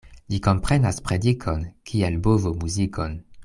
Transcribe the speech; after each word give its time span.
Li 0.33 0.37
komprenas 0.47 0.97
predikon, 1.09 1.67
kiel 1.91 2.19
bovo 2.29 2.55
muzikon. 2.65 3.19